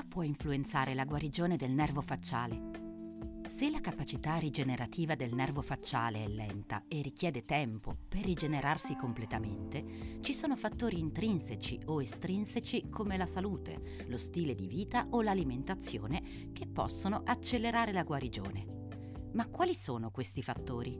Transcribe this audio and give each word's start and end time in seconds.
può 0.00 0.22
influenzare 0.22 0.94
la 0.94 1.04
guarigione 1.04 1.58
del 1.58 1.72
nervo 1.72 2.00
facciale? 2.00 3.42
Se 3.46 3.68
la 3.68 3.82
capacità 3.82 4.36
rigenerativa 4.36 5.14
del 5.16 5.34
nervo 5.34 5.60
facciale 5.60 6.24
è 6.24 6.28
lenta 6.28 6.84
e 6.88 7.02
richiede 7.02 7.44
tempo 7.44 7.98
per 8.08 8.24
rigenerarsi 8.24 8.96
completamente, 8.96 10.20
ci 10.22 10.32
sono 10.32 10.56
fattori 10.56 10.98
intrinseci 10.98 11.78
o 11.84 12.00
estrinseci 12.00 12.88
come 12.88 13.18
la 13.18 13.26
salute, 13.26 14.06
lo 14.06 14.16
stile 14.16 14.54
di 14.54 14.66
vita 14.66 15.08
o 15.10 15.20
l'alimentazione 15.20 16.50
che 16.54 16.66
possono 16.66 17.20
accelerare 17.26 17.92
la 17.92 18.04
guarigione. 18.04 18.66
Ma 19.34 19.46
quali 19.48 19.74
sono 19.74 20.10
questi 20.10 20.42
fattori? 20.42 20.98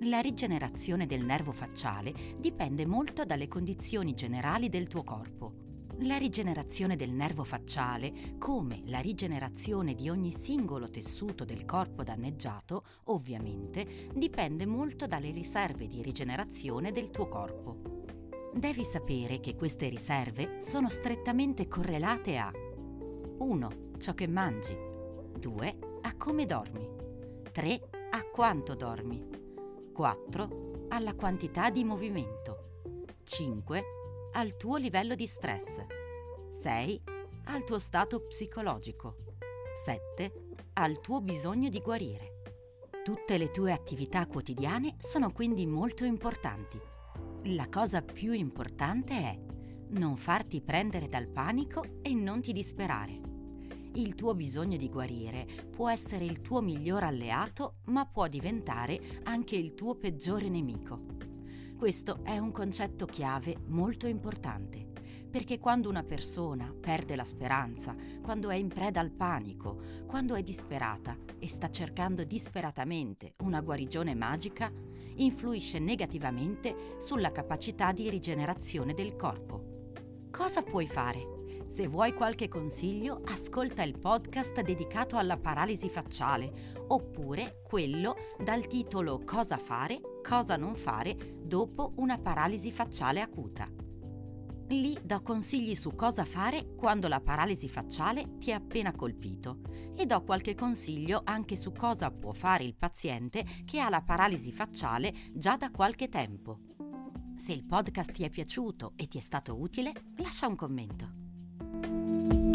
La 0.00 0.20
rigenerazione 0.20 1.04
del 1.04 1.26
nervo 1.26 1.52
facciale 1.52 2.14
dipende 2.38 2.86
molto 2.86 3.26
dalle 3.26 3.48
condizioni 3.48 4.14
generali 4.14 4.70
del 4.70 4.88
tuo 4.88 5.04
corpo 5.04 5.65
la 6.00 6.16
rigenerazione 6.18 6.94
del 6.94 7.10
nervo 7.10 7.42
facciale, 7.42 8.36
come 8.38 8.82
la 8.86 8.98
rigenerazione 8.98 9.94
di 9.94 10.10
ogni 10.10 10.30
singolo 10.30 10.90
tessuto 10.90 11.44
del 11.44 11.64
corpo 11.64 12.02
danneggiato, 12.02 12.84
ovviamente 13.04 14.08
dipende 14.14 14.66
molto 14.66 15.06
dalle 15.06 15.30
riserve 15.30 15.86
di 15.86 16.02
rigenerazione 16.02 16.92
del 16.92 17.10
tuo 17.10 17.28
corpo. 17.28 18.04
Devi 18.52 18.84
sapere 18.84 19.40
che 19.40 19.54
queste 19.54 19.88
riserve 19.88 20.60
sono 20.60 20.88
strettamente 20.88 21.66
correlate 21.66 22.36
a 22.36 22.52
1. 23.38 23.70
ciò 23.98 24.14
che 24.14 24.26
mangi, 24.26 24.76
2. 25.38 25.78
a 26.02 26.16
come 26.16 26.46
dormi, 26.46 26.88
3. 27.52 27.88
a 28.10 28.22
quanto 28.30 28.74
dormi, 28.74 29.24
4. 29.92 30.86
alla 30.88 31.14
quantità 31.14 31.70
di 31.70 31.84
movimento, 31.84 32.80
5 33.24 33.84
al 34.36 34.58
tuo 34.58 34.76
livello 34.76 35.14
di 35.14 35.26
stress. 35.26 35.82
6. 36.52 37.02
Al 37.44 37.64
tuo 37.64 37.78
stato 37.78 38.20
psicologico. 38.26 39.16
7. 39.82 40.48
Al 40.74 41.00
tuo 41.00 41.22
bisogno 41.22 41.70
di 41.70 41.80
guarire. 41.80 42.42
Tutte 43.02 43.38
le 43.38 43.50
tue 43.50 43.72
attività 43.72 44.26
quotidiane 44.26 44.96
sono 44.98 45.32
quindi 45.32 45.66
molto 45.66 46.04
importanti. 46.04 46.78
La 47.44 47.66
cosa 47.70 48.02
più 48.02 48.32
importante 48.32 49.14
è 49.14 49.38
non 49.92 50.18
farti 50.18 50.60
prendere 50.60 51.06
dal 51.06 51.28
panico 51.28 52.00
e 52.02 52.12
non 52.12 52.42
ti 52.42 52.52
disperare. 52.52 53.18
Il 53.94 54.14
tuo 54.14 54.34
bisogno 54.34 54.76
di 54.76 54.90
guarire 54.90 55.46
può 55.70 55.88
essere 55.88 56.26
il 56.26 56.42
tuo 56.42 56.60
miglior 56.60 57.04
alleato, 57.04 57.76
ma 57.84 58.04
può 58.04 58.28
diventare 58.28 59.00
anche 59.22 59.56
il 59.56 59.74
tuo 59.74 59.94
peggiore 59.94 60.50
nemico. 60.50 61.16
Questo 61.76 62.20
è 62.22 62.38
un 62.38 62.52
concetto 62.52 63.04
chiave 63.04 63.54
molto 63.66 64.06
importante, 64.06 64.92
perché 65.30 65.58
quando 65.58 65.90
una 65.90 66.02
persona 66.02 66.74
perde 66.74 67.14
la 67.16 67.24
speranza, 67.24 67.94
quando 68.22 68.48
è 68.48 68.54
in 68.54 68.68
preda 68.68 69.00
al 69.00 69.10
panico, 69.10 69.82
quando 70.06 70.34
è 70.34 70.42
disperata 70.42 71.14
e 71.38 71.46
sta 71.46 71.68
cercando 71.70 72.24
disperatamente 72.24 73.34
una 73.42 73.60
guarigione 73.60 74.14
magica, 74.14 74.72
influisce 75.16 75.78
negativamente 75.78 76.94
sulla 76.96 77.30
capacità 77.30 77.92
di 77.92 78.08
rigenerazione 78.08 78.94
del 78.94 79.14
corpo. 79.14 79.92
Cosa 80.30 80.62
puoi 80.62 80.86
fare? 80.86 81.34
Se 81.68 81.88
vuoi 81.88 82.14
qualche 82.14 82.48
consiglio, 82.48 83.20
ascolta 83.26 83.82
il 83.82 83.98
podcast 83.98 84.62
dedicato 84.62 85.18
alla 85.18 85.36
paralisi 85.36 85.90
facciale 85.90 86.74
oppure 86.88 87.60
quello 87.62 88.16
dal 88.42 88.66
titolo 88.66 89.20
Cosa 89.24 89.58
fare, 89.58 90.00
cosa 90.26 90.56
non 90.56 90.74
fare 90.74 91.38
dopo 91.40 91.92
una 91.96 92.18
paralisi 92.18 92.72
facciale 92.72 93.20
acuta. 93.20 93.68
Lì 94.68 94.98
do 95.00 95.22
consigli 95.22 95.76
su 95.76 95.94
cosa 95.94 96.24
fare 96.24 96.74
quando 96.74 97.06
la 97.06 97.20
paralisi 97.20 97.68
facciale 97.68 98.36
ti 98.38 98.50
è 98.50 98.54
appena 98.54 98.92
colpito 98.92 99.60
e 99.94 100.04
do 100.04 100.24
qualche 100.24 100.56
consiglio 100.56 101.20
anche 101.22 101.54
su 101.54 101.70
cosa 101.70 102.10
può 102.10 102.32
fare 102.32 102.64
il 102.64 102.74
paziente 102.74 103.44
che 103.64 103.78
ha 103.78 103.88
la 103.88 104.02
paralisi 104.02 104.50
facciale 104.50 105.14
già 105.32 105.56
da 105.56 105.70
qualche 105.70 106.08
tempo. 106.08 106.58
Se 107.36 107.52
il 107.52 107.64
podcast 107.64 108.10
ti 108.10 108.24
è 108.24 108.28
piaciuto 108.28 108.94
e 108.96 109.06
ti 109.06 109.18
è 109.18 109.20
stato 109.20 109.56
utile, 109.60 109.92
lascia 110.16 110.48
un 110.48 110.56
commento. 110.56 112.45